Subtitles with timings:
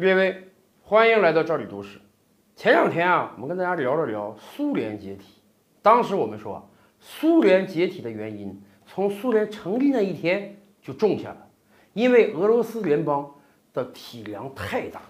[0.00, 0.44] 各位，
[0.80, 1.98] 欢迎来到这里读史。
[2.54, 5.42] 前两天啊，我们跟大家聊了聊苏联解体。
[5.82, 11.48] 当时我们说，苏联解体的原因从苏联成立那一天就种下了，
[11.94, 13.28] 因为俄罗斯联邦
[13.72, 15.02] 的体量太大。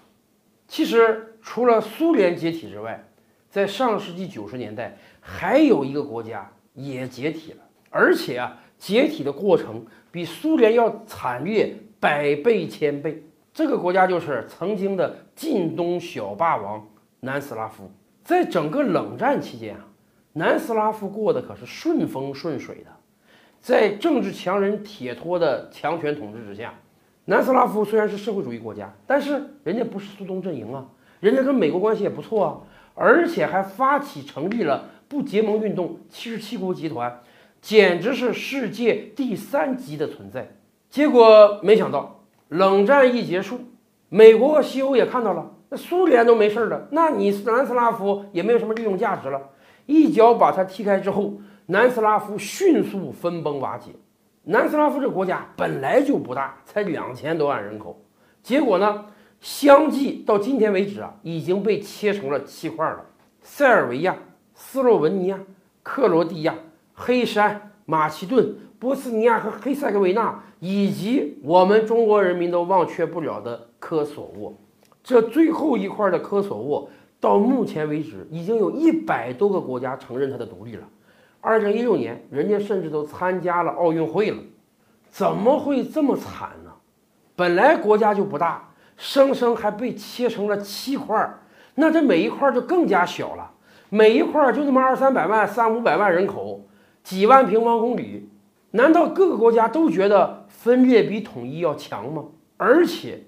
[0.67, 3.07] 其实，除了苏联解体之外，
[3.47, 7.57] 在上世纪九十年代，还有一个国家也解体了，
[7.91, 13.23] 而且啊，解体的过程比苏联要惨烈百倍千倍。
[13.59, 16.87] 这个国家就是曾经的近东小霸王
[17.19, 17.91] 南斯拉夫。
[18.23, 19.85] 在整个冷战期间啊，
[20.31, 22.85] 南斯拉夫过得可是顺风顺水的。
[23.59, 26.73] 在政治强人铁托的强权统治之下，
[27.25, 30.85] 南斯拉夫虽然是社会主义国家，但是人家不是苏东阵营啊，
[31.19, 32.61] 人家跟美国关系也不错啊。
[32.95, 37.19] 而且还发起成立了不结盟运动，七十七国集团，
[37.59, 40.55] 简直是世界第三级的存在。
[40.89, 42.18] 结果没想到，
[42.49, 43.61] 冷战一结束，
[44.09, 49.41] 美国和西欧也看到了，那苏联都没事了，那你南斯拉夫也没有什么利用价值了，
[49.85, 51.33] 一脚把他踢开之后，
[51.67, 53.91] 南斯拉夫迅速分崩瓦解。
[54.43, 58.01] 南斯拉夫这个国家本来就不大，才两千多万人口，
[58.41, 59.05] 结果呢？
[59.39, 63.05] 相继到今天为止啊，已经被切成了七块了：
[63.41, 64.17] 塞尔维亚、
[64.53, 65.39] 斯洛文尼亚、
[65.81, 66.55] 克罗地亚、
[66.93, 74.53] 黑山、马其顿、波斯尼亚和黑塞哥维纳，以及我们中国人民都忘却不了的科索沃。
[75.03, 76.87] 这最后一块的科索沃，
[77.19, 80.87] 到目前为止已经有一百多个国家承认它的独立了。
[81.41, 84.37] 二零一六年，人家甚至都参加了奥运会了。
[85.09, 86.71] 怎么会这么惨呢？
[87.35, 88.69] 本来国家就不大。
[88.97, 91.33] 生生还被切成了七块，
[91.75, 93.49] 那这每一块就更加小了。
[93.87, 96.61] 每一块就那么二三百万、三五百万人口，
[97.09, 98.29] 几万平方公里，
[98.69, 102.23] 难道各个国家都觉得分裂比统一要强吗？
[102.55, 103.23] 而且，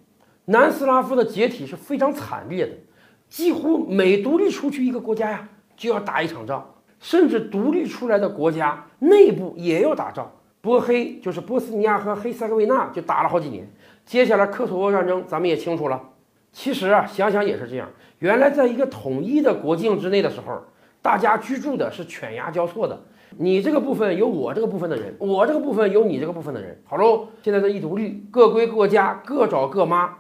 [0.46, 2.74] 南斯拉夫的解体是非常惨烈的，
[3.28, 6.64] 几乎每独立出去一个国家呀，就要打一场仗，
[7.00, 10.32] 甚至独立出来的国家内部也要打仗。
[10.62, 13.68] 波黑就是波斯尼亚和黑塞哥维那就打了好几年。
[14.06, 16.00] 接下来科索沃战争，咱们也清楚了。
[16.52, 17.90] 其实啊，想想也是这样。
[18.20, 20.62] 原来在一个统一的国境之内的时候，
[21.02, 23.02] 大家居住的是犬牙交错的。
[23.38, 26.78] 你这个部分有我这个部分的人，我这个部分有你这个部分的人。
[26.84, 30.14] 好喽，现在这一独立，各归各家，各找各妈，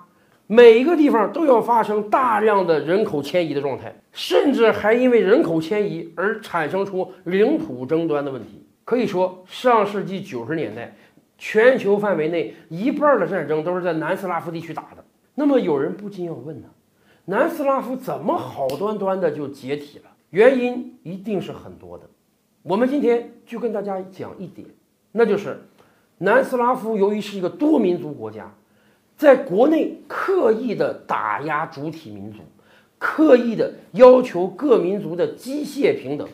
[0.47, 8.65] 每一个地方都要发生大量的人口迁移的状态，甚至还因为人口迁移而产生出领土争端的问题。
[8.83, 10.95] 可以说，上世纪九十年代。
[11.43, 15.03] 全球范围内一半的战争都是在南斯拉夫地区打的。
[15.33, 16.67] 那么有人不禁要问呢：
[17.25, 20.03] 南斯拉夫怎么好端端的就解体了？
[20.29, 22.07] 原因一定是很多的。
[22.63, 24.67] 我们今天就跟大家讲一点，
[25.11, 25.59] 那就是
[26.19, 28.53] 南斯拉夫由于是一个多民族国家，
[29.17, 32.39] 在国内刻意的打压主体民族，
[32.99, 36.27] 刻意的要求各民族的机械平等，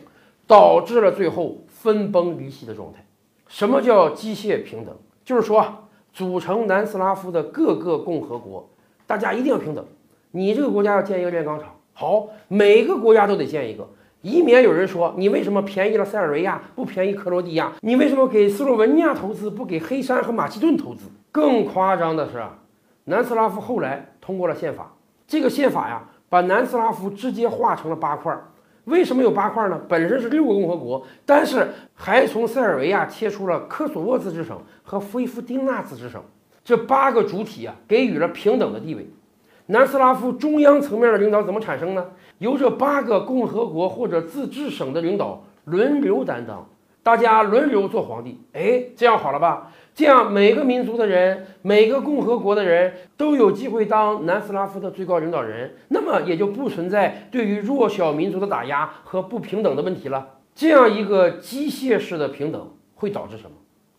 [0.46, 3.02] 导致了最后分崩离析的状态。
[3.46, 4.94] 什么叫机械平等？
[5.24, 8.68] 就是说，组成南斯拉夫的各个共和国，
[9.06, 9.82] 大家一定要平等。
[10.30, 13.88] 你这个国家要建一个炼钢厂，好，每个国家都得建一个，
[14.22, 17.72] 以免有人说你为什么便宜了塞尔维亚，不便宜克罗地亚？
[17.82, 21.04] 你为什么给斯洛文尼亚投资，不给黑山和马其顿投资？
[21.30, 22.42] 更夸张的是，
[23.04, 24.92] 南斯拉夫后来通过了宪法，
[25.26, 28.36] 这个宪法呀，把南斯拉夫直接划成了八块。
[28.86, 29.80] 为什么有八块呢？
[29.88, 36.20] 本身是六个共和国，但是还从塞尔维亚切出了科索沃自治省和菲夫丁纳自治省，
[36.64, 39.06] 这八个主体啊，给予了平等的地位。
[39.70, 42.06] 南斯拉夫中央层面的领导怎么产生呢？
[42.38, 46.66] 由这八个共和国或者自治省的领导轮流担当。
[47.02, 49.70] 大家轮流做皇帝，哎，这样好了吧？
[49.94, 60.36] 这样每个民族的人、每个共和国的人都有机会当南斯拉夫的最高领导人，那么也就不存在对于弱小民族的打压和不平等的问题了。
[60.54, 63.50] 这样一个机械式的平等会导致什么？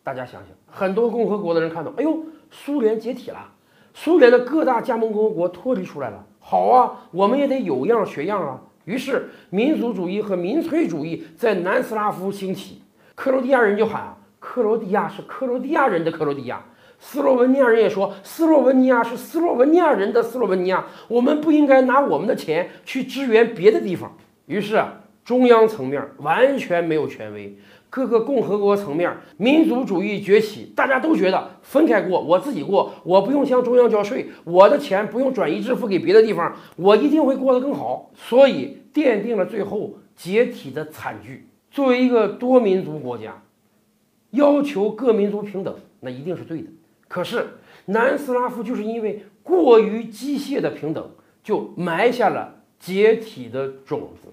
[0.04, 3.52] 大家想想，很多共和国的人看到，哎呦，苏联解体了，
[4.02, 8.58] 苏联的各大加盟共和国脱离出来了，好啊，我们也得有样学样啊。
[8.86, 12.82] 于是，民族主义和民粹主义在南斯拉夫兴起。
[13.14, 16.64] 克罗地亚人就喊啊，克罗地亚是克罗地亚人的克罗地亚。
[16.98, 20.86] 斯洛文尼亚人也说，斯洛文尼亚是斯洛文尼亚人的斯洛文尼亚。
[21.10, 24.16] 我们不应该拿我们的钱去支援别的地方。
[24.46, 24.82] 于是，
[25.26, 27.54] 中央层面完全没有权威，
[27.90, 38.12] 各个共和国层面民族主义崛起，大家都觉得分开过，我自己过，我不用向中央交税，我的钱不用转移支付给别的地方，我一定会过得更好。
[38.14, 41.48] 所以奠定了最后解体的惨剧。
[41.72, 43.42] 作为一个多民族国家，
[44.32, 46.70] 要求各民族平等，那一定是对的。
[47.08, 47.48] 可是
[47.86, 51.10] 南斯拉夫就是因为过于机械的平等
[51.44, 54.32] 就埋下了解体的种子。